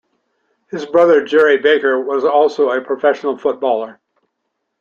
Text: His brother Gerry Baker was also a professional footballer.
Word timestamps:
His 0.71 0.83
brother 0.87 1.23
Gerry 1.23 1.59
Baker 1.59 2.01
was 2.01 2.25
also 2.25 2.71
a 2.71 2.81
professional 2.81 3.37
footballer. 3.37 3.99